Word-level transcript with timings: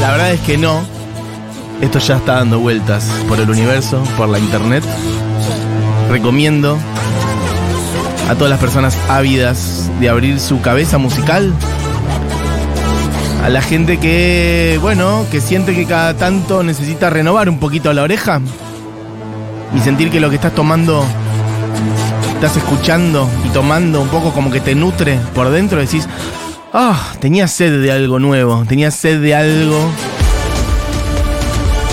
La 0.00 0.10
verdad 0.12 0.32
es 0.32 0.40
que 0.40 0.56
no. 0.56 0.82
Esto 1.82 1.98
ya 1.98 2.16
está 2.16 2.36
dando 2.36 2.58
vueltas 2.58 3.04
por 3.28 3.38
el 3.38 3.50
universo, 3.50 4.02
por 4.16 4.30
la 4.30 4.38
internet. 4.38 4.82
Recomiendo 6.10 6.78
a 8.30 8.34
todas 8.34 8.50
las 8.50 8.60
personas 8.60 8.96
ávidas 9.10 9.90
de 10.00 10.08
abrir 10.08 10.40
su 10.40 10.62
cabeza 10.62 10.96
musical. 10.96 11.52
A 13.44 13.50
la 13.50 13.60
gente 13.60 13.98
que, 13.98 14.78
bueno, 14.80 15.26
que 15.30 15.42
siente 15.42 15.74
que 15.74 15.84
cada 15.84 16.14
tanto 16.14 16.62
necesita 16.62 17.10
renovar 17.10 17.50
un 17.50 17.58
poquito 17.58 17.92
la 17.92 18.04
oreja. 18.04 18.40
Y 19.76 19.80
sentir 19.80 20.10
que 20.10 20.18
lo 20.18 20.30
que 20.30 20.36
estás 20.36 20.54
tomando, 20.54 21.04
estás 22.34 22.56
escuchando 22.56 23.28
y 23.44 23.50
tomando 23.50 24.00
un 24.00 24.08
poco 24.08 24.32
como 24.32 24.50
que 24.50 24.60
te 24.60 24.74
nutre 24.74 25.18
por 25.34 25.50
dentro. 25.50 25.78
Decís, 25.78 26.08
ah, 26.78 27.14
tenía 27.20 27.48
sed 27.48 27.80
de 27.80 27.90
algo 27.90 28.18
nuevo, 28.18 28.64
tenía 28.68 28.90
sed 28.90 29.20
de 29.22 29.34
algo 29.34 29.90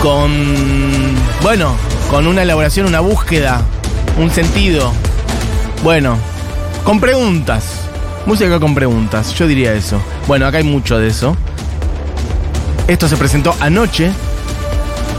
con, 0.02 0.30
bueno, 1.42 1.74
con 2.10 2.28
una 2.28 2.42
elaboración, 2.42 2.88
una 2.88 3.00
búsqueda, 3.00 3.62
un 4.20 4.30
sentido. 4.30 4.92
Bueno, 5.84 6.18
con 6.84 7.00
preguntas. 7.00 7.80
Música 8.26 8.60
con 8.60 8.76
preguntas, 8.76 9.34
yo 9.36 9.48
diría 9.48 9.74
eso. 9.74 10.02
Bueno, 10.28 10.46
acá 10.46 10.58
hay 10.58 10.66
mucho 10.66 11.00
de 11.00 11.08
eso. 11.08 11.38
Esto 12.88 13.08
se 13.08 13.16
presentó 13.16 13.56
anoche 13.62 14.12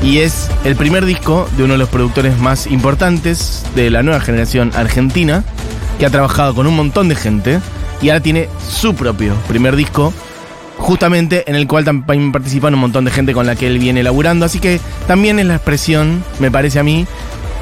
y 0.02 0.18
es 0.18 0.50
el 0.64 0.76
primer 0.76 1.06
disco 1.06 1.48
de 1.56 1.64
uno 1.64 1.72
de 1.74 1.78
los 1.78 1.88
productores 1.88 2.38
más 2.38 2.66
importantes 2.66 3.64
de 3.74 3.88
la 3.88 4.02
nueva 4.02 4.20
generación 4.20 4.72
argentina, 4.74 5.42
que 5.98 6.04
ha 6.04 6.10
trabajado 6.10 6.54
con 6.54 6.66
un 6.66 6.76
montón 6.76 7.08
de 7.08 7.14
gente 7.14 7.60
y 8.00 8.08
ahora 8.08 8.20
tiene 8.20 8.48
su 8.68 8.94
propio 8.94 9.34
primer 9.48 9.76
disco 9.76 10.12
justamente 10.78 11.48
en 11.48 11.56
el 11.56 11.66
cual 11.66 11.84
también 11.84 12.32
participan 12.32 12.74
un 12.74 12.80
montón 12.80 13.04
de 13.04 13.10
gente 13.10 13.32
con 13.32 13.46
la 13.46 13.56
que 13.56 13.66
él 13.66 13.78
viene 13.78 14.02
laburando, 14.02 14.44
así 14.44 14.58
que 14.58 14.80
también 15.06 15.38
es 15.38 15.46
la 15.46 15.54
expresión, 15.54 16.24
me 16.40 16.50
parece 16.50 16.78
a 16.78 16.82
mí, 16.82 17.06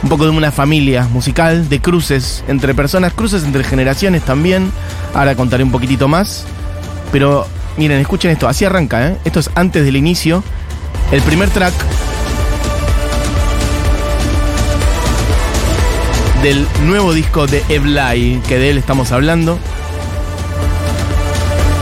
un 0.02 0.08
poco 0.08 0.24
de 0.24 0.30
una 0.30 0.50
familia 0.50 1.06
musical, 1.08 1.69
de 1.69 1.80
cruces 1.80 2.42
entre 2.48 2.74
personas, 2.74 3.12
cruces 3.12 3.44
entre 3.44 3.64
generaciones 3.64 4.22
también, 4.22 4.72
ahora 5.14 5.34
contaré 5.34 5.62
un 5.62 5.70
poquitito 5.70 6.08
más, 6.08 6.44
pero 7.12 7.46
miren, 7.77 8.00
escuchen 8.00 8.30
esto, 8.30 8.48
así 8.48 8.64
arranca, 8.64 9.08
¿eh? 9.08 9.19
esto 9.24 9.41
es 9.41 9.50
antes 9.55 9.84
del 9.84 9.96
inicio, 9.96 10.42
el 11.12 11.20
primer 11.22 11.50
track 11.50 11.74
del 16.42 16.67
nuevo 16.84 17.12
disco 17.12 17.46
de 17.46 17.62
Eblay, 17.69 18.41
que 18.48 18.58
de 18.58 18.70
él 18.70 18.78
estamos 18.78 19.12
hablando. 19.12 19.61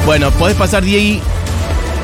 Bueno, 0.07 0.31
podés 0.33 0.57
pasar 0.57 0.83
Diego. 0.83 1.23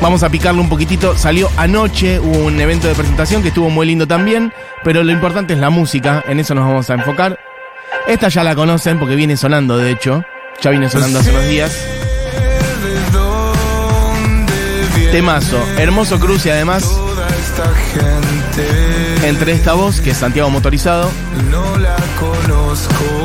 Vamos 0.01 0.23
a 0.23 0.29
picarlo 0.29 0.61
un 0.61 0.69
poquitito. 0.69 1.17
Salió 1.17 1.49
anoche, 1.57 2.19
hubo 2.19 2.45
un 2.45 2.59
evento 2.61 2.87
de 2.87 2.93
presentación 2.93 3.41
que 3.41 3.49
estuvo 3.49 3.69
muy 3.69 3.87
lindo 3.87 4.07
también. 4.07 4.53
Pero 4.83 5.03
lo 5.03 5.11
importante 5.11 5.53
es 5.53 5.59
la 5.59 5.69
música, 5.69 6.23
en 6.27 6.39
eso 6.39 6.53
nos 6.53 6.65
vamos 6.65 6.89
a 6.89 6.93
enfocar. 6.93 7.39
Esta 8.07 8.29
ya 8.29 8.43
la 8.43 8.55
conocen 8.55 8.99
porque 8.99 9.15
viene 9.15 9.35
sonando, 9.35 9.77
de 9.77 9.91
hecho. 9.91 10.23
Ya 10.61 10.71
viene 10.71 10.89
sonando 10.89 11.19
hace 11.19 11.31
unos 11.31 11.47
días. 11.47 11.77
Temazo, 15.11 15.57
hermoso 15.77 16.19
cruce 16.19 16.51
además. 16.51 16.83
Entre 19.23 19.51
esta 19.51 19.73
voz, 19.73 19.99
que 19.99 20.11
es 20.11 20.17
Santiago 20.17 20.49
Motorizado. 20.49 21.09
No 21.49 21.77
la 21.77 21.95
conozco, 22.19 23.16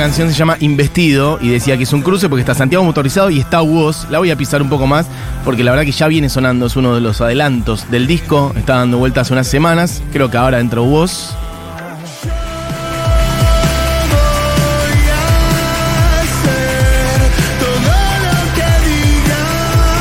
canción 0.00 0.30
se 0.30 0.34
llama 0.34 0.56
Investido 0.60 1.38
y 1.42 1.50
decía 1.50 1.76
que 1.76 1.82
es 1.82 1.92
un 1.92 2.00
cruce 2.00 2.30
porque 2.30 2.40
está 2.40 2.54
Santiago 2.54 2.82
motorizado 2.82 3.28
y 3.28 3.38
está 3.38 3.60
Woz. 3.60 4.08
La 4.08 4.18
voy 4.18 4.30
a 4.30 4.36
pisar 4.36 4.62
un 4.62 4.70
poco 4.70 4.86
más 4.86 5.06
porque 5.44 5.62
la 5.62 5.72
verdad 5.72 5.84
que 5.84 5.92
ya 5.92 6.08
viene 6.08 6.30
sonando, 6.30 6.64
es 6.64 6.76
uno 6.76 6.94
de 6.94 7.02
los 7.02 7.20
adelantos 7.20 7.90
del 7.90 8.06
disco. 8.06 8.54
Está 8.56 8.76
dando 8.76 8.96
vueltas 8.96 9.30
unas 9.30 9.46
semanas. 9.46 10.02
Creo 10.10 10.30
que 10.30 10.38
ahora 10.38 10.58
entró 10.58 10.84
Woz. 10.84 11.34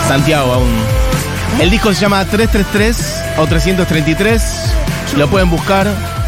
Santiago 0.08 0.54
aún. 0.54 0.72
El 1.60 1.70
disco 1.70 1.94
se 1.94 2.00
llama 2.00 2.24
333 2.24 3.24
o 3.38 3.48
333. 3.48 4.44
Lo 5.18 5.30
pueden 5.30 5.50
buscar. 5.50 6.19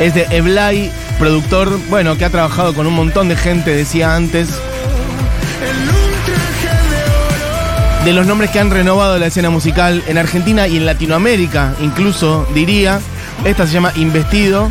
Es 0.00 0.14
de 0.14 0.26
Eblay, 0.30 0.90
productor, 1.18 1.78
bueno, 1.88 2.18
que 2.18 2.24
ha 2.24 2.30
trabajado 2.30 2.74
con 2.74 2.86
un 2.86 2.94
montón 2.94 3.28
de 3.28 3.36
gente, 3.36 3.70
decía 3.74 4.14
antes. 4.14 4.48
De 8.04 8.12
los 8.12 8.26
nombres 8.26 8.50
que 8.50 8.58
han 8.58 8.70
renovado 8.70 9.18
la 9.18 9.26
escena 9.26 9.50
musical 9.50 10.02
en 10.06 10.18
Argentina 10.18 10.68
y 10.68 10.76
en 10.76 10.86
Latinoamérica, 10.86 11.74
incluso 11.80 12.46
diría. 12.54 13.00
Esta 13.44 13.66
se 13.66 13.72
llama 13.72 13.92
Investido. 13.96 14.70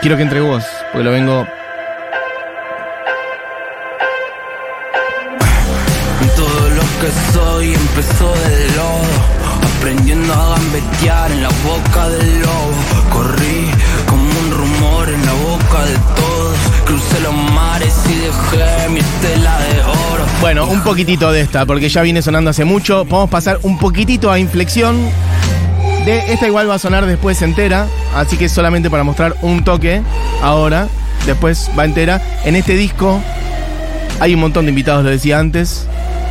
Quiero 0.00 0.16
que 0.16 0.22
entre 0.22 0.40
vos, 0.40 0.64
porque 0.92 1.04
lo 1.04 1.10
vengo. 1.10 1.46
Que 7.00 7.32
soy 7.32 7.74
empezó 7.74 8.34
aprendiendo 9.78 10.32
a 10.34 10.50
gambetear 10.50 11.30
en 11.30 11.42
la 11.42 11.48
boca 11.64 12.08
del 12.08 12.40
lobo. 12.40 12.74
Corrí 13.12 13.70
como 14.06 14.22
un 14.22 14.50
rumor 14.50 15.08
en 15.08 15.24
la 15.24 15.32
boca 15.32 15.84
de 15.84 15.94
todos, 16.16 16.56
crucé 16.84 17.20
los 17.20 17.34
mares 17.34 17.94
y 18.06 18.14
dejé 18.16 18.88
mi 18.90 19.00
estela 19.00 19.58
de 19.60 19.80
oro. 19.82 20.24
Bueno, 20.40 20.66
un 20.66 20.82
poquitito 20.82 21.30
de 21.30 21.42
esta, 21.42 21.64
porque 21.64 21.88
ya 21.88 22.02
viene 22.02 22.22
sonando 22.22 22.50
hace 22.50 22.64
mucho. 22.64 23.04
Podemos 23.04 23.30
pasar 23.30 23.60
un 23.62 23.78
poquitito 23.78 24.30
a 24.30 24.38
inflexión. 24.38 24.96
De 26.04 26.32
esta 26.32 26.46
igual 26.46 26.68
va 26.68 26.74
a 26.74 26.78
sonar 26.78 27.06
después 27.06 27.40
entera, 27.42 27.86
así 28.14 28.36
que 28.36 28.48
solamente 28.48 28.90
para 28.90 29.04
mostrar 29.04 29.36
un 29.42 29.64
toque 29.64 30.02
ahora. 30.42 30.88
Después 31.26 31.70
va 31.78 31.84
entera. 31.84 32.22
En 32.44 32.56
este 32.56 32.74
disco 32.74 33.20
hay 34.20 34.34
un 34.34 34.40
montón 34.40 34.64
de 34.64 34.70
invitados, 34.70 35.04
lo 35.04 35.10
decía 35.10 35.38
antes. 35.38 35.86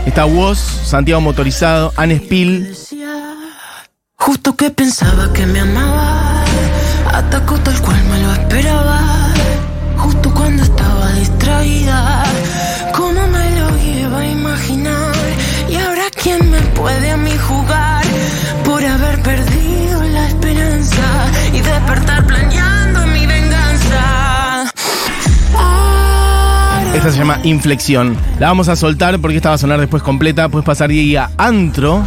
Está 0.05 0.25
Woz, 0.25 0.57
Santiago 0.57 1.21
Motorizado, 1.21 1.93
Anne 1.97 2.17
Spill. 2.17 2.86
Justo 4.27 4.57
que 4.57 4.69
pensaba 4.69 5.31
que 5.31 5.45
me 5.45 5.61
amaba, 5.61 6.43
atacó 7.13 7.57
tal 7.61 7.79
cual 7.79 8.03
me 8.11 8.21
lo 8.23 8.33
esperaba. 8.33 8.99
Justo 9.95 10.33
cuando 10.33 10.63
estaba 10.63 11.13
distraída, 11.13 12.25
¿cómo 12.93 13.25
me 13.25 13.49
lo 13.57 13.77
iba 13.77 14.19
a 14.19 14.27
imaginar? 14.27 15.13
Y 15.69 15.77
ahora 15.77 16.03
quién 16.21 16.51
me 16.51 16.59
puede 16.75 17.11
a 17.11 17.15
mí 17.15 17.31
jugar 17.47 18.03
por 18.65 18.83
haber 18.83 19.21
perdido 19.21 20.03
la 20.03 20.27
esperanza 20.27 21.05
y 21.53 21.61
despertar 21.61 22.27
planeando 22.27 23.07
mi 23.07 23.25
venganza. 23.25 24.73
Esta 26.93 27.11
se 27.11 27.17
llama 27.17 27.39
Inflexión. 27.43 28.17
La 28.39 28.47
vamos 28.47 28.67
a 28.67 28.75
soltar 28.75 29.19
porque 29.19 29.37
esta 29.37 29.49
va 29.49 29.55
a 29.55 29.57
sonar 29.57 29.79
después 29.79 30.03
completa. 30.03 30.49
Puedes 30.49 30.65
pasar 30.65 30.89
Diego 30.89 31.21
a 31.21 31.31
Antro, 31.37 32.03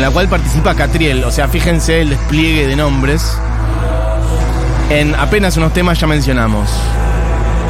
en 0.00 0.06
la 0.06 0.12
cual 0.12 0.28
participa 0.28 0.74
Catriel. 0.74 1.24
O 1.24 1.30
sea, 1.30 1.46
fíjense 1.48 2.00
el 2.00 2.08
despliegue 2.08 2.66
de 2.66 2.74
nombres. 2.74 3.36
En 4.88 5.14
apenas 5.14 5.58
unos 5.58 5.74
temas 5.74 6.00
ya 6.00 6.06
mencionamos. 6.06 6.70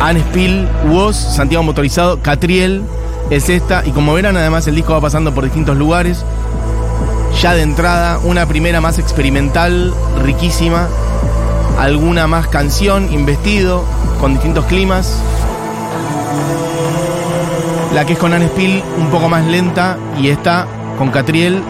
Anne 0.01 0.21
Spill, 0.21 0.69
Woz, 0.85 1.17
Santiago 1.17 1.65
Motorizado, 1.65 2.23
Catriel, 2.23 2.85
es 3.31 3.49
esta. 3.49 3.85
Y 3.85 3.91
como 3.91 4.15
verán, 4.15 4.37
además 4.37 4.65
el 4.69 4.77
disco 4.77 4.93
va 4.93 5.01
pasando 5.01 5.35
por 5.35 5.43
distintos 5.43 5.77
lugares. 5.77 6.25
Ya 7.43 7.53
de 7.53 7.63
entrada, 7.63 8.21
una 8.23 8.47
primera 8.47 8.81
más 8.81 9.01
experimental, 9.01 9.93
riquísima. 10.23 10.87
Alguna 11.81 12.29
más 12.29 12.47
canción, 12.47 13.13
investido, 13.13 13.85
con 14.21 14.35
distintos 14.35 14.67
climas. 14.67 15.17
La 17.93 18.07
que 18.07 18.13
es 18.13 18.19
con 18.21 18.33
Anne 18.33 18.47
Spill, 18.47 18.85
un 18.99 19.11
poco 19.11 19.29
más 19.29 19.45
lenta. 19.47 19.99
Y 20.17 20.29
esta 20.29 20.69
con 20.97 21.11
Catriel, 21.11 21.61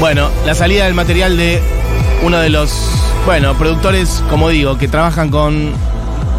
Bueno, 0.00 0.28
la 0.46 0.54
salida 0.54 0.84
del 0.84 0.94
material 0.94 1.36
de 1.36 1.60
uno 2.22 2.38
de 2.38 2.50
los, 2.50 2.70
bueno, 3.26 3.54
productores, 3.54 4.22
como 4.30 4.48
digo, 4.48 4.78
que 4.78 4.86
trabajan 4.86 5.28
con 5.28 5.72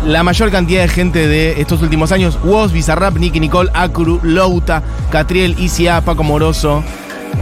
la 0.06 0.24
mayor 0.24 0.50
cantidad 0.50 0.82
de 0.82 0.88
gente 0.88 1.28
de 1.28 1.60
estos 1.60 1.82
últimos 1.82 2.14
años. 2.14 2.40
Woz, 2.46 2.72
Bizarrap, 2.72 3.18
Nicky 3.18 3.42
Nicole, 3.42 3.70
Acru, 3.74 4.22
Louta, 4.24 4.82
Catriel, 5.12 5.56
ICA, 5.60 6.00
Paco 6.02 6.24
Moroso, 6.24 6.86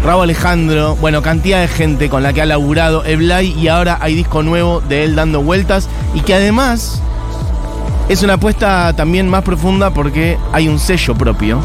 Raúl 0.04 0.24
Alejandro. 0.24 0.96
Bueno, 0.96 1.22
cantidad 1.22 1.62
de 1.62 1.68
gente 1.68 2.10
con 2.10 2.24
la 2.24 2.34
que 2.34 2.42
ha 2.42 2.48
laburado 2.48 3.06
Eblay 3.06 3.52
y 3.52 3.68
ahora 3.68 4.00
hay 4.02 4.16
disco 4.16 4.42
nuevo 4.42 4.82
de 4.82 5.04
él 5.04 5.16
dando 5.16 5.44
vueltas 5.44 5.88
y 6.16 6.22
que 6.22 6.34
además 6.34 7.00
es 8.10 8.24
una 8.24 8.34
apuesta 8.34 8.92
también 8.94 9.30
más 9.30 9.44
profunda 9.44 9.92
porque 9.92 10.40
hay 10.52 10.68
un 10.68 10.80
sello 10.80 11.14
propio, 11.14 11.62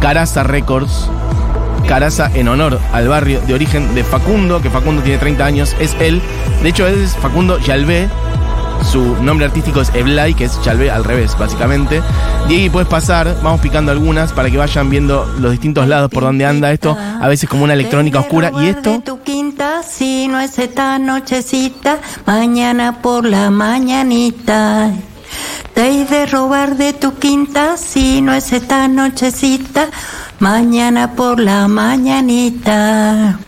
Caraza 0.00 0.44
Records. 0.44 1.10
Caraza 1.88 2.30
en 2.34 2.48
honor 2.48 2.78
al 2.92 3.08
barrio 3.08 3.40
de 3.40 3.54
origen 3.54 3.94
de 3.94 4.04
Facundo, 4.04 4.60
que 4.60 4.68
Facundo 4.68 5.00
tiene 5.00 5.18
30 5.18 5.42
años, 5.42 5.74
es 5.80 5.96
él. 5.98 6.20
De 6.62 6.68
hecho, 6.68 6.86
es 6.86 7.16
Facundo 7.16 7.58
Yalvé. 7.58 8.10
Su 8.92 9.16
nombre 9.22 9.46
artístico 9.46 9.80
es 9.80 9.90
Eblay, 9.94 10.34
que 10.34 10.44
es 10.44 10.62
Yalvé 10.62 10.90
al 10.90 11.02
revés, 11.02 11.36
básicamente. 11.38 12.02
Diego, 12.46 12.74
puedes 12.74 12.88
pasar, 12.88 13.38
vamos 13.42 13.62
picando 13.62 13.90
algunas 13.90 14.32
para 14.34 14.50
que 14.50 14.58
vayan 14.58 14.90
viendo 14.90 15.24
los 15.40 15.50
distintos 15.50 15.88
lados 15.88 16.10
por 16.10 16.24
donde 16.24 16.44
anda 16.44 16.70
esto. 16.70 16.94
A 16.94 17.26
veces 17.26 17.48
como 17.48 17.64
una 17.64 17.72
electrónica 17.72 18.20
oscura. 18.20 18.52
Y 18.60 18.66
esto, 18.66 18.92
De 18.92 18.98
tu 19.00 19.22
quinta, 19.22 19.82
si 19.82 20.28
no 20.28 20.40
es 20.40 20.58
esta 20.58 20.98
nochecita, 20.98 21.98
mañana 22.26 23.00
por 23.00 23.24
la 23.24 23.50
mañanita. 23.50 24.92
Te 25.72 25.88
he 25.88 26.04
de 26.04 26.26
robar 26.26 26.76
de 26.76 26.92
tu 26.92 27.14
quinta, 27.14 27.76
si 27.76 28.20
no 28.20 28.34
es 28.34 28.52
esta 28.52 28.88
nochecita, 28.88 29.88
mañana 30.38 31.14
por 31.14 31.40
la 31.40 31.68
mañanita. 31.68 33.38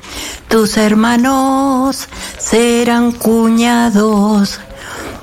Tus 0.49 0.77
hermanos 0.77 2.09
serán 2.39 3.13
cuñados, 3.13 4.61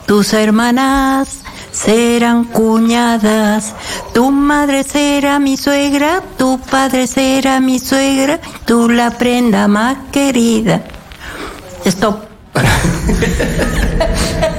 tus 0.05 0.33
hermanas 0.33 1.41
serán 1.71 2.45
cuñadas, 2.45 3.73
tu 4.13 4.31
madre 4.31 4.83
será 4.83 5.37
mi 5.39 5.57
suegra, 5.57 6.23
tu 6.37 6.59
padre 6.59 7.07
será 7.07 7.59
mi 7.59 7.79
suegra, 7.79 8.39
tú 8.65 8.89
la 8.89 9.11
prenda 9.11 9.67
más 9.67 9.97
querida. 10.11 10.81
Stop. 11.85 12.23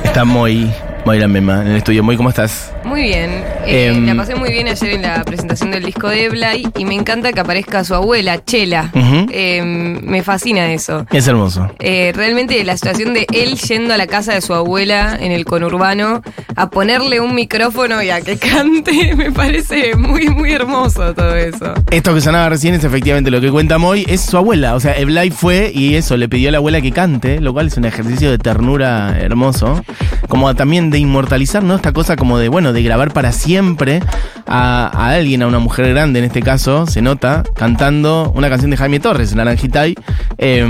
está 0.04 0.24
muy, 0.24 0.72
Moira 1.08 1.26
Mema 1.26 1.62
en 1.62 1.68
el 1.68 1.76
estudio. 1.76 2.04
Muy, 2.04 2.18
¿cómo 2.18 2.28
estás? 2.28 2.70
Muy 2.84 3.00
bien. 3.00 3.30
Eh, 3.66 3.86
Em. 3.86 4.04
la 4.04 4.14
pasé 4.14 4.34
muy 4.34 4.50
bien 4.50 4.68
ayer 4.68 4.90
en 4.90 5.00
la 5.00 5.24
presentación 5.24 5.70
del 5.70 5.84
disco 5.84 6.06
de 6.08 6.28
Blay 6.28 6.66
y 6.76 6.84
me 6.84 6.94
encanta 6.94 7.32
que 7.32 7.40
aparezca 7.40 7.82
su 7.82 7.94
abuela, 7.94 8.44
Chela. 8.44 8.90
Eh, 8.94 9.62
me 9.62 10.22
fascina 10.22 10.70
eso. 10.70 11.06
Es 11.10 11.26
hermoso. 11.26 11.70
Eh, 11.78 12.12
realmente 12.14 12.62
la 12.62 12.76
situación 12.76 13.14
de 13.14 13.26
él 13.32 13.56
yendo 13.56 13.94
a 13.94 13.96
la 13.96 14.06
casa 14.06 14.34
de 14.34 14.42
su 14.42 14.52
abuela 14.52 15.16
en 15.18 15.32
el 15.32 15.46
conurbano 15.46 16.20
a 16.56 16.68
ponerle 16.68 17.20
un 17.20 17.34
micrófono 17.34 18.02
y 18.02 18.10
a 18.10 18.20
que 18.20 18.36
cante, 18.36 19.14
me 19.16 19.32
parece 19.32 19.96
muy, 19.96 20.28
muy 20.28 20.52
hermoso 20.52 21.14
todo 21.14 21.34
eso. 21.36 21.72
Esto 21.90 22.14
que 22.14 22.20
sonaba 22.20 22.50
recién 22.50 22.74
es 22.74 22.84
efectivamente 22.84 23.30
lo 23.30 23.40
que 23.40 23.50
cuenta 23.50 23.78
Moy, 23.78 24.04
es 24.06 24.20
su 24.20 24.36
abuela. 24.36 24.74
O 24.74 24.80
sea, 24.80 24.94
Eblay 24.98 25.30
fue 25.30 25.72
y 25.74 25.94
eso, 25.94 26.18
le 26.18 26.28
pidió 26.28 26.50
a 26.50 26.52
la 26.52 26.58
abuela 26.58 26.82
que 26.82 26.92
cante, 26.92 27.40
lo 27.40 27.54
cual 27.54 27.68
es 27.68 27.78
un 27.78 27.86
ejercicio 27.86 28.30
de 28.30 28.36
ternura 28.36 29.18
hermoso. 29.18 29.82
Como 30.28 30.54
también 30.54 30.90
de 30.90 30.98
inmortalizar, 30.98 31.62
¿no? 31.62 31.74
Esta 31.74 31.92
cosa 31.92 32.16
como 32.16 32.38
de, 32.38 32.48
bueno, 32.48 32.72
de 32.72 32.82
grabar 32.82 33.12
para 33.12 33.32
siempre 33.32 34.00
a, 34.46 34.90
a 34.92 35.10
alguien, 35.10 35.42
a 35.42 35.46
una 35.46 35.58
mujer 35.58 35.88
grande 35.88 36.18
en 36.18 36.26
este 36.26 36.42
caso, 36.42 36.86
se 36.86 37.02
nota, 37.02 37.42
cantando 37.54 38.32
una 38.34 38.48
canción 38.48 38.70
de 38.70 38.76
Jaime 38.76 39.00
Torres, 39.00 39.34
Naranjitay. 39.34 39.94
Eh, 40.36 40.66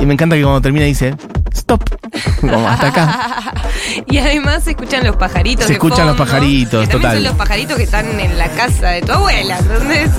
y 0.00 0.06
me 0.06 0.14
encanta 0.14 0.36
que 0.36 0.42
cuando 0.42 0.60
termina 0.60 0.86
dice, 0.86 1.14
stop. 1.54 1.82
Como 2.40 2.68
hasta 2.68 2.88
acá. 2.88 3.52
Y 4.08 4.18
además 4.18 4.64
se 4.64 4.70
escuchan 4.70 5.04
los 5.04 5.16
pajaritos. 5.16 5.64
Se 5.64 5.72
de 5.72 5.74
escuchan 5.74 6.06
los 6.06 6.16
pajaritos, 6.16 6.86
que 6.86 6.92
total. 6.92 7.14
Son 7.14 7.24
los 7.24 7.34
pajaritos 7.34 7.76
que 7.76 7.82
están 7.84 8.18
en 8.20 8.38
la 8.38 8.48
casa 8.48 8.88
de 8.90 9.02
tu 9.02 9.12
abuela. 9.12 9.58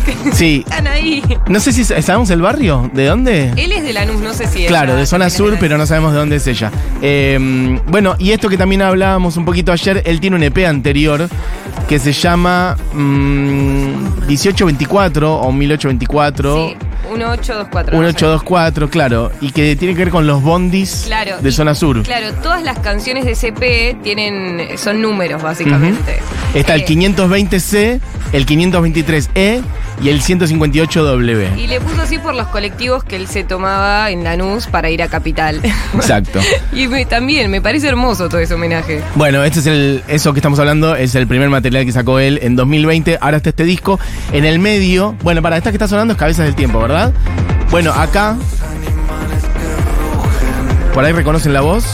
Que 0.05 0.33
Sí. 0.33 0.63
Están 0.67 0.87
ahí. 0.87 1.23
No 1.47 1.59
sé 1.59 1.73
si 1.73 1.83
sabemos 1.83 2.29
el 2.29 2.41
barrio, 2.41 2.89
¿de 2.93 3.05
dónde? 3.05 3.53
Él 3.57 3.71
es 3.71 3.83
de 3.83 3.93
Lanús, 3.93 4.21
no 4.21 4.33
sé 4.33 4.47
si 4.47 4.63
es. 4.63 4.67
Claro, 4.67 4.95
de 4.95 5.05
zona 5.05 5.29
sur, 5.29 5.57
pero 5.59 5.77
no 5.77 5.85
sabemos 5.85 6.13
de 6.13 6.19
dónde 6.19 6.35
es 6.37 6.47
ella. 6.47 6.71
Eh, 7.01 7.79
bueno, 7.87 8.15
y 8.17 8.31
esto 8.31 8.49
que 8.49 8.57
también 8.57 8.81
hablábamos 8.81 9.37
un 9.37 9.45
poquito 9.45 9.71
ayer, 9.71 10.01
él 10.05 10.19
tiene 10.19 10.35
un 10.35 10.43
EP 10.43 10.65
anterior 10.65 11.27
que 11.87 11.99
se 11.99 12.13
llama 12.13 12.77
mm, 12.93 14.27
1824 14.27 15.35
o 15.35 15.51
1824. 15.51 16.69
Sí, 16.69 16.75
1824. 17.11 17.97
1824, 17.97 18.89
claro, 18.89 19.31
y 19.41 19.51
que 19.51 19.75
tiene 19.75 19.93
que 19.95 19.99
ver 20.05 20.09
con 20.11 20.25
los 20.27 20.41
bondis 20.41 21.03
Claro. 21.07 21.37
de 21.41 21.49
y- 21.49 21.51
zona 21.51 21.75
sur. 21.75 22.01
Claro, 22.03 22.33
todas 22.41 22.63
las 22.63 22.79
canciones 22.79 23.25
de 23.25 23.35
CP 23.35 23.97
tienen, 24.03 24.77
son 24.77 25.01
números, 25.01 25.41
básicamente. 25.41 26.19
Está 26.53 26.75
el 26.75 26.81
Eh, 26.81 26.85
520C, 26.85 27.99
el 28.33 28.45
523E 28.45 29.61
y 30.03 30.09
el 30.09 30.21
158W. 30.21 31.57
Y 31.57 31.67
le 31.67 31.79
puso 31.81 32.01
así 32.01 32.17
por 32.17 32.33
los 32.33 32.47
colectivos 32.47 33.03
que 33.03 33.15
él 33.15 33.27
se 33.27 33.43
tomaba 33.43 34.09
en 34.11 34.23
Lanús 34.23 34.67
para 34.67 34.89
ir 34.89 35.03
a 35.03 35.07
Capital. 35.07 35.61
Exacto. 35.93 36.39
y 36.73 36.87
me- 36.87 37.05
también, 37.05 37.51
me 37.51 37.61
parece 37.61 37.87
hermoso 37.87 38.29
todo 38.29 38.39
ese 38.39 38.53
homenaje. 38.53 39.01
Bueno, 39.15 39.43
este 39.43 39.59
es 39.59 39.67
el, 39.67 40.03
eso 40.07 40.33
que 40.33 40.39
estamos 40.39 40.59
hablando, 40.59 40.95
es 40.95 41.13
el 41.15 41.27
primer 41.27 41.49
material 41.49 41.85
que 41.85 41.91
sacó 41.91 42.19
él 42.19 42.39
en 42.41 42.55
2020. 42.55 43.17
Ahora 43.21 43.37
está 43.37 43.49
este 43.49 43.63
disco. 43.63 43.99
En 44.31 44.45
el 44.45 44.59
medio, 44.59 45.15
bueno, 45.23 45.41
para 45.41 45.57
esta 45.57 45.71
que 45.71 45.75
está 45.77 45.87
sonando 45.87 46.13
es 46.13 46.19
Cabezas 46.19 46.45
del 46.45 46.55
Tiempo, 46.55 46.79
¿verdad? 46.79 47.11
Bueno, 47.69 47.91
acá. 47.91 48.35
Por 50.93 51.05
ahí 51.05 51.13
reconocen 51.13 51.53
la 51.53 51.61
voz. 51.61 51.85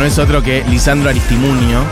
No 0.00 0.06
es 0.06 0.18
otro 0.18 0.42
que 0.42 0.64
Lisandro 0.70 1.10
Aristimunio. 1.10 1.84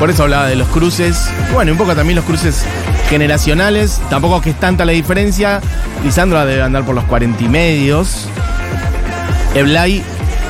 Por 0.00 0.10
eso 0.10 0.24
hablaba 0.24 0.48
de 0.48 0.56
los 0.56 0.66
cruces. 0.66 1.30
Bueno, 1.52 1.70
un 1.70 1.78
poco 1.78 1.94
también 1.94 2.16
los 2.16 2.24
cruces 2.24 2.64
generacionales. 3.08 4.00
Tampoco 4.10 4.40
que 4.40 4.50
es 4.50 4.58
tanta 4.58 4.84
la 4.84 4.90
diferencia. 4.90 5.60
Lisandro 6.02 6.44
debe 6.44 6.60
andar 6.60 6.84
por 6.84 6.96
los 6.96 7.04
40 7.04 7.44
y 7.44 7.48
medios. 7.48 8.26
Eblay 9.54 10.02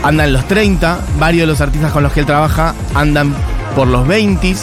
anda 0.02 0.24
en 0.24 0.32
los 0.32 0.48
30. 0.48 1.00
Varios 1.18 1.42
de 1.42 1.46
los 1.48 1.60
artistas 1.60 1.92
con 1.92 2.02
los 2.02 2.14
que 2.14 2.20
él 2.20 2.26
trabaja 2.26 2.74
andan 2.94 3.34
por 3.76 3.88
los 3.88 4.06
20. 4.06 4.56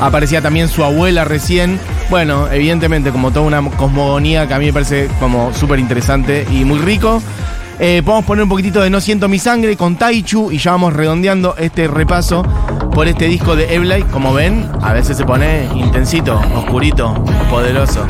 Aparecía 0.00 0.40
también 0.40 0.68
su 0.68 0.84
abuela 0.84 1.24
recién. 1.24 1.80
Bueno, 2.10 2.46
evidentemente, 2.48 3.10
como 3.10 3.32
toda 3.32 3.44
una 3.44 3.60
cosmogonía 3.70 4.46
que 4.46 4.54
a 4.54 4.60
mí 4.60 4.66
me 4.66 4.72
parece 4.72 5.08
como 5.18 5.52
súper 5.52 5.80
interesante 5.80 6.46
y 6.48 6.64
muy 6.64 6.78
rico. 6.78 7.20
Eh, 7.80 8.02
podemos 8.04 8.24
poner 8.24 8.42
un 8.42 8.48
poquitito 8.48 8.80
de 8.80 8.90
No 8.90 9.00
Siento 9.00 9.28
Mi 9.28 9.38
Sangre 9.38 9.76
con 9.76 9.96
Taichu 9.96 10.50
y 10.50 10.58
ya 10.58 10.72
vamos 10.72 10.92
redondeando 10.94 11.54
este 11.56 11.86
repaso 11.86 12.42
por 12.92 13.06
este 13.06 13.26
disco 13.26 13.54
de 13.54 13.72
Eblay. 13.72 14.02
Como 14.02 14.34
ven, 14.34 14.68
a 14.82 14.92
veces 14.92 15.16
se 15.16 15.24
pone 15.24 15.68
intensito, 15.74 16.40
oscurito, 16.56 17.14
poderoso. 17.48 18.04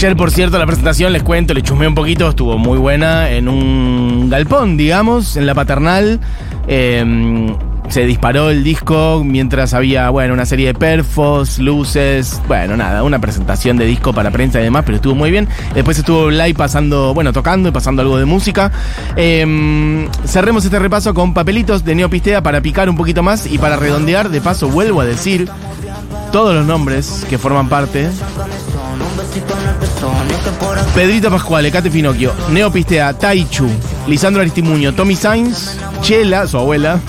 Ayer, 0.00 0.16
por 0.16 0.30
cierto, 0.30 0.58
la 0.58 0.64
presentación, 0.64 1.12
les 1.12 1.22
cuento, 1.22 1.52
le 1.52 1.60
chusmeé 1.60 1.86
un 1.86 1.94
poquito, 1.94 2.30
estuvo 2.30 2.56
muy 2.56 2.78
buena 2.78 3.28
en 3.32 3.50
un 3.50 4.30
galpón, 4.30 4.78
digamos, 4.78 5.36
en 5.36 5.44
la 5.44 5.54
paternal. 5.54 6.18
Eh, 6.68 7.54
se 7.90 8.06
disparó 8.06 8.48
el 8.48 8.64
disco 8.64 9.22
mientras 9.26 9.74
había, 9.74 10.08
bueno, 10.08 10.32
una 10.32 10.46
serie 10.46 10.68
de 10.68 10.74
perfos, 10.74 11.58
luces, 11.58 12.40
bueno, 12.48 12.78
nada, 12.78 13.02
una 13.02 13.18
presentación 13.18 13.76
de 13.76 13.84
disco 13.84 14.14
para 14.14 14.30
prensa 14.30 14.58
y 14.60 14.62
demás, 14.62 14.84
pero 14.86 14.96
estuvo 14.96 15.14
muy 15.14 15.30
bien. 15.30 15.46
Después 15.74 15.98
estuvo 15.98 16.30
live 16.30 16.54
pasando, 16.54 17.12
bueno, 17.12 17.34
tocando 17.34 17.68
y 17.68 17.72
pasando 17.72 18.00
algo 18.00 18.16
de 18.16 18.24
música. 18.24 18.72
Em, 19.16 20.08
cerremos 20.24 20.64
este 20.64 20.78
repaso 20.78 21.12
con 21.12 21.34
papelitos 21.34 21.84
de 21.84 21.94
Neopistea 21.94 22.42
para 22.42 22.62
picar 22.62 22.88
un 22.88 22.96
poquito 22.96 23.22
más 23.22 23.46
y 23.46 23.58
para 23.58 23.76
redondear, 23.76 24.30
de 24.30 24.40
paso 24.40 24.70
vuelvo 24.70 25.02
a 25.02 25.04
decir 25.04 25.46
todos 26.32 26.54
los 26.54 26.64
nombres 26.64 27.26
que 27.28 27.36
forman 27.36 27.68
parte. 27.68 28.08
Pedrito 30.94 31.30
Pascual, 31.30 31.70
Cate 31.70 31.90
Finocchio, 31.90 32.32
Neopistea, 32.50 33.14
Taichu, 33.14 33.68
Lisandro 34.06 34.42
Aristimuño, 34.42 34.92
Tommy 34.92 35.14
Sainz, 35.16 35.76
Chela, 36.02 36.46
su 36.46 36.58
abuela, 36.58 37.00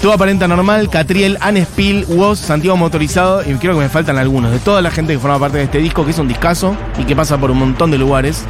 Todo 0.00 0.12
Aparenta 0.12 0.48
Normal, 0.48 0.88
Catriel, 0.88 1.38
Anne 1.40 1.64
Spill, 1.64 2.06
Woz, 2.08 2.38
Santiago 2.38 2.76
Motorizado, 2.76 3.42
y 3.42 3.54
creo 3.54 3.74
que 3.74 3.80
me 3.80 3.88
faltan 3.88 4.18
algunos, 4.18 4.52
de 4.52 4.58
toda 4.58 4.80
la 4.82 4.90
gente 4.90 5.12
que 5.12 5.18
forma 5.18 5.38
parte 5.38 5.58
de 5.58 5.64
este 5.64 5.78
disco, 5.78 6.04
que 6.04 6.12
es 6.12 6.18
un 6.18 6.28
discazo 6.28 6.76
y 6.98 7.04
que 7.04 7.14
pasa 7.14 7.38
por 7.38 7.50
un 7.50 7.58
montón 7.58 7.90
de 7.90 7.98
lugares, 7.98 8.44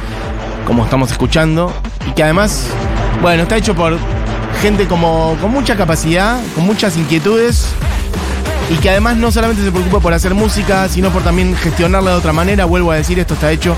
como 0.65 0.83
estamos 0.83 1.11
escuchando, 1.11 1.71
y 2.09 2.11
que 2.13 2.23
además, 2.23 2.67
bueno, 3.21 3.43
está 3.43 3.57
hecho 3.57 3.75
por 3.75 3.97
gente 4.61 4.87
como 4.87 5.35
con 5.41 5.51
mucha 5.51 5.75
capacidad, 5.75 6.39
con 6.55 6.65
muchas 6.65 6.97
inquietudes, 6.97 7.67
y 8.69 8.75
que 8.75 8.89
además 8.89 9.17
no 9.17 9.31
solamente 9.31 9.63
se 9.63 9.71
preocupa 9.71 9.99
por 9.99 10.13
hacer 10.13 10.33
música, 10.33 10.87
sino 10.87 11.09
por 11.11 11.23
también 11.23 11.55
gestionarla 11.55 12.11
de 12.11 12.17
otra 12.17 12.33
manera. 12.33 12.65
Vuelvo 12.65 12.91
a 12.91 12.95
decir, 12.95 13.19
esto 13.19 13.33
está 13.33 13.51
hecho 13.51 13.75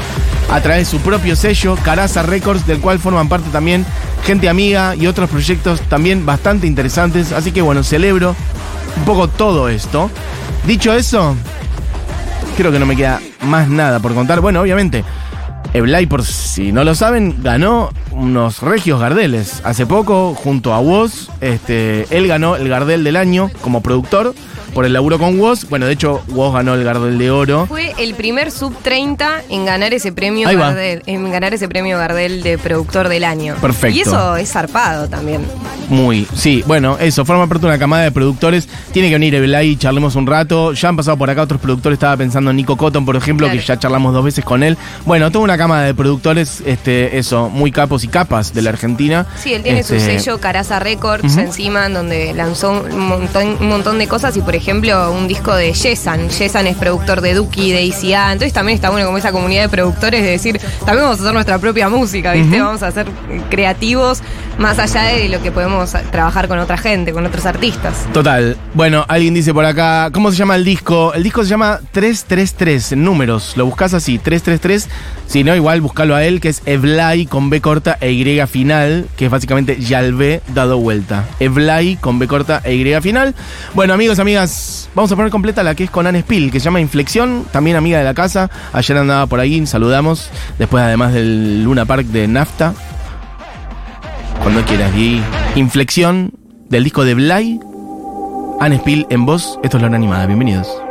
a 0.51 0.61
través 0.61 0.87
de 0.87 0.97
su 0.97 1.03
propio 1.03 1.35
sello, 1.35 1.75
Caraza 1.83 2.23
Records, 2.23 2.67
del 2.67 2.79
cual 2.79 2.99
forman 2.99 3.27
parte 3.27 3.49
también 3.49 3.85
gente 4.23 4.49
amiga 4.49 4.95
y 4.95 5.07
otros 5.07 5.29
proyectos 5.29 5.81
también 5.81 6.25
bastante 6.25 6.67
interesantes. 6.67 7.31
Así 7.31 7.51
que 7.51 7.61
bueno, 7.61 7.83
celebro 7.83 8.35
un 8.97 9.05
poco 9.05 9.27
todo 9.27 9.69
esto. 9.69 10.09
Dicho 10.65 10.93
eso, 10.93 11.35
creo 12.57 12.71
que 12.71 12.79
no 12.79 12.85
me 12.85 12.95
queda 12.95 13.19
más 13.41 13.67
nada 13.67 13.99
por 13.99 14.13
contar. 14.13 14.41
Bueno, 14.41 14.61
obviamente, 14.61 15.03
Eblay, 15.73 16.05
por 16.05 16.23
si 16.23 16.71
no 16.71 16.83
lo 16.83 16.95
saben, 16.95 17.43
ganó 17.43 17.89
unos 18.11 18.61
regios 18.61 18.99
Gardeles. 18.99 19.61
Hace 19.63 19.85
poco, 19.85 20.33
junto 20.33 20.73
a 20.73 20.79
Woz, 20.79 21.29
este, 21.41 22.07
él 22.15 22.27
ganó 22.27 22.55
el 22.55 22.69
Gardel 22.69 23.03
del 23.03 23.17
año 23.17 23.51
como 23.61 23.81
productor 23.81 24.33
por 24.75 24.85
el 24.85 24.93
laburo 24.93 25.17
con 25.17 25.39
Woz. 25.39 25.67
Bueno, 25.69 25.87
de 25.87 25.93
hecho, 25.93 26.21
Woz 26.27 26.53
ganó 26.53 26.73
el 26.75 26.83
Gardel 26.83 27.17
de 27.17 27.31
Oro. 27.31 27.65
Fue 27.65 27.93
el 27.97 28.13
primer 28.13 28.51
sub 28.51 28.75
30 28.83 29.43
en 29.49 29.65
ganar 29.65 29.93
ese 29.93 30.11
premio 30.11 30.47
Ahí 30.49 30.55
va. 30.57 30.67
Gardel, 30.67 31.01
en 31.05 31.31
ganar 31.31 31.53
ese 31.53 31.67
premio 31.69 31.97
Gardel 31.97 32.43
de 32.43 32.57
productor 32.57 33.07
del 33.09 33.23
año. 33.23 33.55
Perfecto. 33.61 33.97
Y 33.97 34.01
eso 34.01 34.35
es 34.35 34.51
zarpado 34.51 35.07
también. 35.07 35.41
Muy, 35.89 36.27
sí, 36.35 36.61
bueno, 36.67 36.97
eso, 36.99 37.23
forma 37.25 37.47
parte 37.47 37.61
de 37.61 37.67
una 37.67 37.79
camada 37.79 38.03
de 38.03 38.11
productores. 38.11 38.67
Tiene 38.91 39.07
que 39.07 39.15
venir 39.15 39.33
Eblay 39.35 39.69
y 39.69 39.77
charlemos 39.77 40.15
un 40.15 40.27
rato. 40.27 40.73
Ya 40.73 40.89
han 40.89 40.97
pasado 40.97 41.15
por 41.17 41.29
acá 41.29 41.41
otros 41.43 41.61
productores, 41.61 41.95
estaba 41.95 42.17
pensando 42.17 42.51
en 42.51 42.57
Nico 42.57 42.75
Cotton, 42.75 43.05
por 43.05 43.15
ejemplo, 43.15 43.47
Claro. 43.47 43.59
que 43.59 43.65
ya 43.65 43.79
charlamos 43.79 44.13
dos 44.13 44.25
veces 44.25 44.43
con 44.43 44.61
él. 44.61 44.77
Bueno, 45.05 45.31
toda 45.31 45.45
una 45.45 45.57
camada 45.57 45.83
de 45.83 45.93
productores, 45.93 46.61
este, 46.65 47.17
eso, 47.17 47.49
muy 47.49 47.71
capos 47.71 48.03
y 48.03 48.09
capas 48.09 48.53
de 48.53 48.61
la 48.61 48.71
Argentina. 48.71 49.25
Sí, 49.41 49.53
él 49.53 49.63
tiene 49.63 49.83
su 49.83 49.95
Este, 49.95 50.19
sello 50.19 50.39
Caraza 50.41 50.79
Records 50.79 51.31
Ujú. 51.33 51.39
encima, 51.39 51.85
en 51.85 51.93
donde 51.93 52.33
lanzó 52.33 52.71
un 52.71 52.99
montón, 53.07 53.55
un 53.61 53.69
montón 53.69 53.97
de 53.99 54.07
cosas 54.07 54.35
y, 54.35 54.41
por 54.41 54.53
ejemplo, 54.55 54.64
un 54.73 55.27
disco 55.27 55.53
de 55.55 55.73
Yesan. 55.73 56.29
Yesan 56.29 56.67
es 56.67 56.75
productor 56.75 57.21
de 57.21 57.33
Duki, 57.33 57.71
de 57.71 57.83
ICA. 57.83 58.31
Entonces 58.31 58.53
también 58.53 58.75
está 58.75 58.89
bueno 58.89 59.05
como 59.05 59.17
esa 59.17 59.31
comunidad 59.31 59.63
de 59.63 59.69
productores 59.69 60.23
de 60.23 60.31
decir, 60.31 60.59
también 60.79 61.03
vamos 61.03 61.19
a 61.19 61.21
hacer 61.21 61.33
nuestra 61.33 61.59
propia 61.59 61.87
música, 61.87 62.33
¿viste? 62.33 62.59
Vamos 62.59 62.81
a 62.81 62.91
ser 62.91 63.07
creativos 63.49 64.21
más 64.57 64.79
allá 64.79 65.03
de 65.03 65.29
lo 65.29 65.41
que 65.41 65.51
podemos 65.51 65.91
trabajar 66.11 66.47
con 66.47 66.59
otra 66.59 66.77
gente, 66.77 67.13
con 67.13 67.25
otros 67.25 67.45
artistas. 67.45 68.07
Total. 68.13 68.57
Bueno, 68.73 69.05
alguien 69.07 69.33
dice 69.33 69.53
por 69.53 69.65
acá, 69.65 70.09
¿cómo 70.11 70.31
se 70.31 70.37
llama 70.37 70.55
el 70.55 70.65
disco? 70.65 71.13
El 71.13 71.23
disco 71.23 71.43
se 71.43 71.49
llama 71.49 71.79
333 71.91 72.93
en 72.93 73.03
números. 73.03 73.53
Lo 73.57 73.65
buscas 73.65 73.93
así, 73.93 74.17
333. 74.17 74.89
Si 75.27 75.43
no, 75.43 75.55
igual 75.55 75.81
buscalo 75.81 76.15
a 76.15 76.23
él, 76.23 76.39
que 76.39 76.49
es 76.49 76.61
Evlay 76.65 77.25
con 77.25 77.49
B 77.49 77.61
corta 77.61 77.97
e 77.99 78.11
Y 78.11 78.47
final, 78.47 79.07
que 79.17 79.25
es 79.25 79.31
básicamente 79.31 79.79
Yalvé 79.79 80.41
dado 80.53 80.77
vuelta. 80.77 81.25
Evlay 81.39 81.97
con 81.97 82.19
B 82.19 82.27
corta 82.27 82.61
e 82.63 82.75
Y 82.75 83.01
final. 83.01 83.35
Bueno, 83.73 83.93
amigos, 83.93 84.19
amigas, 84.19 84.54
vamos 84.95 85.11
a 85.11 85.15
poner 85.15 85.31
completa 85.31 85.63
la 85.63 85.75
que 85.75 85.85
es 85.85 85.89
con 85.89 86.07
Anne 86.07 86.21
Spill, 86.21 86.51
que 86.51 86.59
se 86.59 86.65
llama 86.65 86.81
Inflexión, 86.81 87.45
también 87.51 87.77
amiga 87.77 87.97
de 87.97 88.03
la 88.03 88.13
casa. 88.13 88.49
Ayer 88.73 88.97
andaba 88.97 89.27
por 89.27 89.39
ahí, 89.39 89.65
saludamos. 89.65 90.29
Después, 90.57 90.83
además 90.83 91.13
del 91.13 91.63
Luna 91.63 91.85
Park 91.85 92.05
de 92.07 92.27
Nafta. 92.27 92.73
Cuando 94.41 94.63
quieras, 94.63 94.95
y 94.95 95.21
Inflexión 95.55 96.33
del 96.69 96.83
disco 96.83 97.03
de 97.03 97.13
Blay. 97.15 97.59
Anne 98.59 98.77
Spill 98.77 99.05
en 99.09 99.25
voz, 99.25 99.59
esto 99.63 99.77
es 99.77 99.81
la 99.81 99.87
hora 99.87 99.97
animada, 99.97 100.25
bienvenidos. 100.27 100.84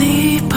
sleep. 0.00 0.49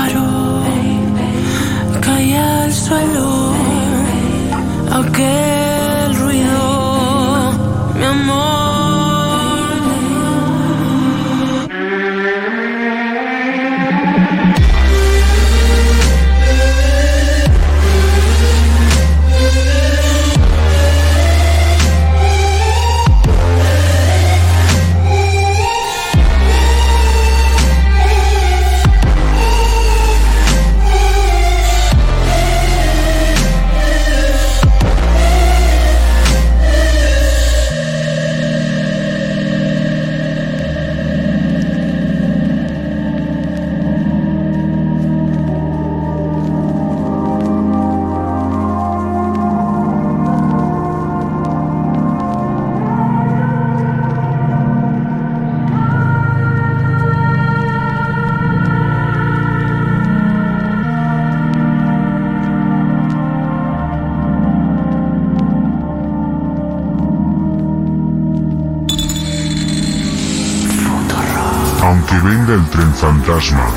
Venga 72.33 72.53
el 72.55 72.65
tren 72.69 72.93
fantasma, 72.95 73.67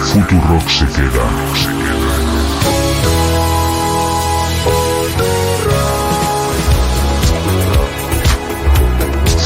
Futurock 0.00 0.68
se 0.68 0.86
queda. 0.86 1.26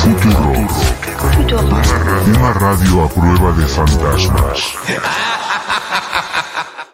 Futurock, 0.01 0.73
una 2.27 2.53
radio 2.55 3.05
a 3.05 3.09
prueba 3.09 3.53
de 3.53 3.67
fantasmas. 3.67 5.34